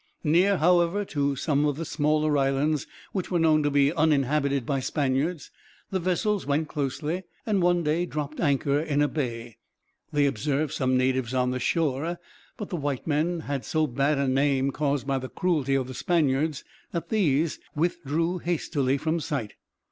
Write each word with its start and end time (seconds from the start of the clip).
Near, 0.23 0.57
however, 0.57 1.05
to 1.05 1.35
some 1.35 1.63
of 1.65 1.77
the 1.77 1.85
smaller 1.85 2.35
islands, 2.35 2.87
which 3.11 3.29
were 3.29 3.37
known 3.37 3.61
to 3.61 3.69
be 3.69 3.93
uninhabited 3.93 4.65
by 4.65 4.79
Spaniards, 4.79 5.51
the 5.91 5.99
vessels 5.99 6.43
went 6.43 6.67
closely, 6.69 7.21
and 7.45 7.61
one 7.61 7.83
day 7.83 8.07
dropped 8.07 8.39
anchor 8.39 8.79
in 8.79 9.03
a 9.03 9.07
bay. 9.07 9.57
They 10.11 10.25
observed 10.25 10.73
some 10.73 10.97
natives 10.97 11.35
on 11.35 11.51
the 11.51 11.59
shore, 11.59 12.17
but 12.57 12.69
the 12.71 12.77
white 12.77 13.05
men 13.05 13.41
had 13.41 13.63
so 13.63 13.85
bad 13.85 14.17
a 14.17 14.27
name, 14.27 14.71
caused 14.71 15.05
by 15.05 15.19
the 15.19 15.29
cruelty 15.29 15.75
of 15.75 15.87
the 15.87 15.93
Spaniards, 15.93 16.63
that 16.91 17.09
these 17.09 17.59
withdrew 17.75 18.39
hastily 18.39 18.97
from 18.97 19.19
sight. 19.19 19.53